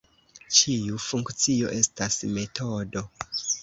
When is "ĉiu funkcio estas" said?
0.59-2.21